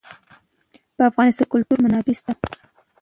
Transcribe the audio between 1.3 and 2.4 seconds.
کې د کلتور منابع شته.